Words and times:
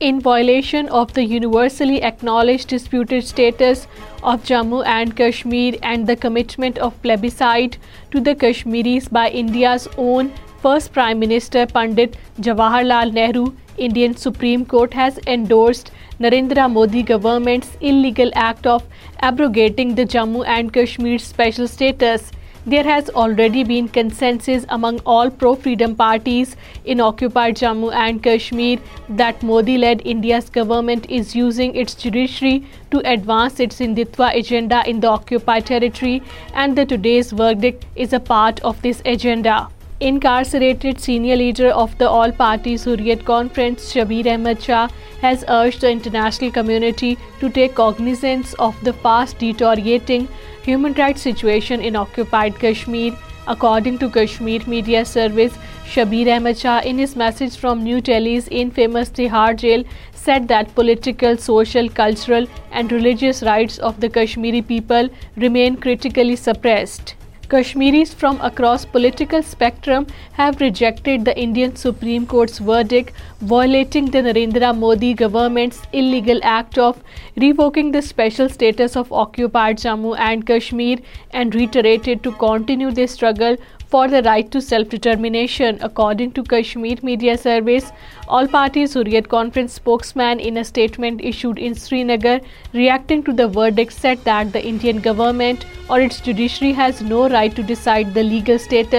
in 0.00 0.20
violation 0.20 0.88
of 0.88 1.12
the 1.14 1.24
universally 1.24 2.02
acknowledged 2.02 2.68
disputed 2.68 3.26
status 3.26 3.86
of 4.22 4.42
Jammu 4.44 4.84
and 4.84 5.14
Kashmir 5.16 5.76
and 5.82 6.06
the 6.06 6.16
commitment 6.16 6.78
of 6.78 7.00
plebiscite 7.02 7.78
to 8.10 8.20
the 8.20 8.34
Kashmiris 8.34 9.08
by 9.08 9.28
India's 9.28 9.88
own 9.96 10.32
first 10.62 10.92
Prime 10.92 11.18
Minister 11.18 11.66
Pandit 11.66 12.16
Jawaharlal 12.40 13.12
Nehru, 13.12 13.46
Indian 13.76 14.16
Supreme 14.16 14.64
Court 14.66 14.94
has 14.94 15.18
endorsed 15.26 15.90
Narendra 16.18 16.70
Modi 16.70 17.02
government's 17.02 17.76
illegal 17.80 18.30
act 18.34 18.66
of 18.66 18.84
abrogating 19.20 19.94
the 19.94 20.06
Jammu 20.16 20.46
and 20.46 20.72
Kashmir 20.72 21.18
special 21.18 21.68
status. 21.68 22.32
There 22.72 22.86
has 22.86 23.10
already 23.22 23.60
been 23.66 23.88
consensus 23.96 24.64
among 24.76 24.96
all 25.12 25.28
pro-freedom 25.42 25.92
parties 26.00 26.56
in 26.94 27.02
occupied 27.08 27.60
Jammu 27.60 27.90
and 28.04 28.22
Kashmir 28.24 29.12
that 29.20 29.46
Modi-led 29.50 30.02
India's 30.14 30.50
government 30.58 31.08
is 31.20 31.36
using 31.42 31.78
its 31.84 32.00
judiciary 32.02 32.82
to 32.96 33.06
advance 33.14 33.64
its 33.68 33.80
Hindutva 33.86 34.34
agenda 34.44 34.84
in 34.94 35.06
the 35.06 35.10
occupied 35.12 35.72
territory, 35.72 36.14
and 36.64 36.82
the 36.82 36.90
today's 36.94 37.34
verdict 37.44 37.88
is 37.94 38.20
a 38.20 38.24
part 38.34 38.62
of 38.72 38.86
this 38.90 39.08
agenda. 39.16 39.58
Incarcerated 39.98 41.00
senior 41.00 41.36
leader 41.36 41.68
of 41.68 41.96
the 41.96 42.08
All-Party 42.08 42.74
Hurriyat 42.74 43.24
Conference, 43.24 43.94
Shabir 43.94 44.30
Ahmed 44.32 44.60
Shah, 44.62 44.88
has 45.22 45.42
urged 45.48 45.80
the 45.80 45.90
international 45.90 46.50
community 46.50 47.16
to 47.40 47.48
take 47.48 47.74
cognizance 47.76 48.52
of 48.66 48.76
the 48.84 48.92
fast 49.04 49.38
deteriorating 49.38 50.28
human 50.62 50.92
rights 50.92 51.22
situation 51.22 51.80
in 51.80 51.96
occupied 51.96 52.58
Kashmir. 52.58 53.16
According 53.48 53.98
to 54.04 54.10
Kashmir 54.10 54.62
Media 54.66 55.04
Service, 55.16 55.56
Shabir 55.94 56.36
Ahmed 56.36 56.58
Shah, 56.58 56.78
in 56.80 56.98
his 56.98 57.16
message 57.16 57.56
from 57.56 57.82
New 57.82 58.02
Delhi's 58.02 58.48
infamous 58.48 59.08
Tihar 59.08 59.56
jail, 59.66 59.84
said 60.12 60.48
that 60.48 60.74
political, 60.74 61.38
social, 61.38 61.88
cultural 61.88 62.46
and 62.70 62.92
religious 62.92 63.42
rights 63.42 63.78
of 63.78 64.00
the 64.00 64.10
Kashmiri 64.10 64.66
people 64.74 65.14
remain 65.36 65.86
critically 65.88 66.36
suppressed. 66.36 67.14
Kashmiris 67.48 68.12
from 68.12 68.40
across 68.40 68.84
political 68.84 69.42
spectrum 69.42 70.06
have 70.32 70.60
rejected 70.60 71.24
the 71.24 71.36
Indian 71.38 71.74
Supreme 71.76 72.26
Court's 72.26 72.58
verdict 72.58 73.12
violating 73.40 74.10
the 74.10 74.22
Narendra 74.26 74.76
Modi 74.76 75.12
government's 75.14 75.82
illegal 75.92 76.40
act 76.42 76.78
of 76.78 77.02
revoking 77.36 77.92
the 77.92 78.02
special 78.02 78.48
status 78.48 78.96
of 78.96 79.12
occupied 79.12 79.78
Jammu 79.84 80.16
and 80.18 80.46
Kashmir 80.46 80.98
and 81.30 81.54
reiterated 81.54 82.22
to 82.22 82.32
continue 82.46 82.90
their 82.90 83.14
struggle 83.18 83.64
for 83.90 84.08
the 84.08 84.20
right 84.24 84.50
to 84.52 84.60
self 84.60 84.88
determination 84.90 85.76
according 85.88 86.30
to 86.34 86.42
Kashmir 86.50 87.04
media 87.06 87.34
service 87.42 87.90
all 88.38 88.46
parties 88.50 88.96
spokesman 90.16 90.38
entitlement 90.44 91.22
in 91.58 91.74
Srinagar 92.04 92.36
reacting 92.74 93.30
detain 94.54 94.98
government 95.06 95.64
ours 95.86 97.02
no 97.10 97.28
right 97.28 97.60
legal 98.14 98.96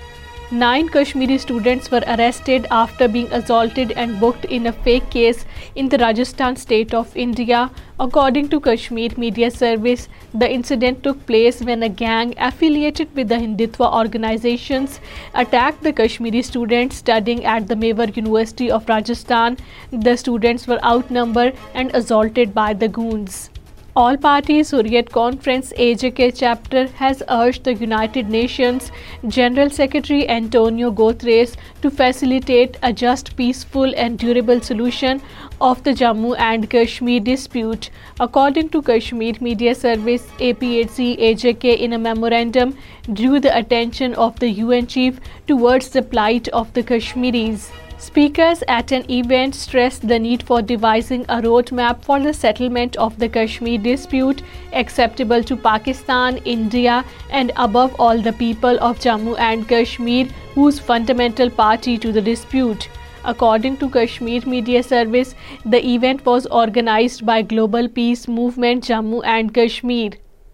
9 0.59 0.89
Kashmiri 0.95 1.37
students 1.43 1.91
were 1.93 2.03
arrested 2.15 2.67
after 2.81 3.07
being 3.15 3.33
assaulted 3.39 3.93
and 4.03 4.17
booked 4.20 4.45
in 4.57 4.70
a 4.70 4.73
fake 4.87 5.09
case 5.15 5.41
in 5.83 5.89
the 5.89 5.98
Rajasthan 6.03 6.59
state 6.62 6.95
of 6.98 7.17
India. 7.25 7.62
According 8.07 8.51
to 8.53 8.61
Kashmir 8.67 9.17
Media 9.25 9.51
Service, 9.55 10.07
the 10.43 10.51
incident 10.59 11.03
took 11.07 11.25
place 11.31 11.61
when 11.70 11.83
a 11.83 11.93
gang 12.03 12.34
affiliated 12.48 13.17
with 13.17 13.29
the 13.33 13.41
Hindutva 13.45 13.91
organizations 14.03 15.01
attacked 15.45 15.83
the 15.89 15.95
Kashmiri 16.03 16.45
students 16.51 17.03
studying 17.07 17.45
at 17.57 17.69
the 17.73 17.81
Mewar 17.87 18.09
University 18.20 18.70
of 18.79 18.95
Rajasthan. 18.95 19.59
The 20.07 20.17
students 20.27 20.69
were 20.69 20.83
outnumbered 20.95 21.67
and 21.75 21.98
assaulted 22.03 22.55
by 22.62 22.73
the 22.84 22.95
goons. 23.01 23.43
All-party 24.02 24.55
Hurriyet 24.69 25.11
Conference 25.14 25.69
(AJK) 25.85 26.20
chapter 26.39 26.80
has 27.01 27.20
urged 27.35 27.63
the 27.63 27.75
United 27.75 28.30
Nations 28.35 28.89
General 29.36 29.70
Secretary 29.77 30.25
Antonio 30.36 30.91
Guterres 31.01 31.52
to 31.83 31.91
facilitate 31.92 32.79
a 32.83 32.92
just, 32.92 33.36
peaceful 33.36 33.95
and 33.95 34.19
durable 34.19 34.61
solution 34.61 35.20
of 35.61 35.85
the 35.85 35.92
Jammu 36.01 36.35
and 36.48 36.69
Kashmir 36.75 37.20
dispute. 37.30 37.91
According 38.19 38.73
to 38.75 38.83
Kashmir 38.91 39.39
Media 39.48 39.77
Service 39.77 40.27
(APHC), 40.41 41.23
AJK 41.29 41.64
in 41.77 41.92
a 41.92 42.05
memorandum 42.08 42.77
drew 43.23 43.39
the 43.39 43.57
attention 43.57 44.19
of 44.27 44.36
the 44.41 44.51
UN 44.61 44.92
chief 44.98 45.25
towards 45.47 45.91
the 45.91 46.02
plight 46.02 46.55
of 46.64 46.73
the 46.73 46.86
Kashmiris. 46.92 47.75
Speakers 48.05 48.63
at 48.69 48.92
an 48.92 49.05
event 49.17 49.55
stressed 49.58 50.02
the 50.07 50.19
need 50.25 50.42
for 50.48 50.61
devising 50.70 51.23
a 51.36 51.36
roadmap 51.45 52.02
for 52.08 52.19
the 52.25 52.35
settlement 52.39 52.98
of 53.05 53.19
the 53.19 53.29
Kashmir 53.36 53.83
dispute 53.86 54.42
acceptable 54.80 55.47
to 55.51 55.57
Pakistan, 55.67 56.39
India, 56.57 56.98
and 57.30 57.52
above 57.57 57.95
all 57.98 58.20
the 58.27 58.35
people 58.42 58.83
of 58.91 59.01
Jammu 59.07 59.39
and 59.47 59.67
Kashmir, 59.69 60.27
whose 60.58 60.83
fundamental 60.91 61.55
party 61.63 61.97
to 62.07 62.13
the 62.19 62.25
dispute. 62.29 62.89
According 63.33 63.79
to 63.79 63.91
Kashmir 63.97 64.42
Media 64.55 64.83
Service, 64.83 65.35
the 65.64 65.83
event 65.95 66.27
was 66.27 66.47
organized 66.64 67.25
by 67.25 67.41
Global 67.57 67.89
Peace 67.89 68.29
Movement 68.41 68.92
Jammu 68.92 69.25
and 69.39 69.57
Kashmir. 69.63 70.13